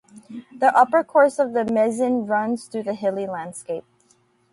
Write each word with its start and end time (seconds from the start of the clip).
The 0.51 0.75
upper 0.75 1.03
course 1.03 1.37
of 1.37 1.53
the 1.53 1.63
Mezen 1.63 2.25
runs 2.27 2.65
through 2.65 2.81
the 2.85 2.95
hilly 2.95 3.27
landscape. 3.27 3.83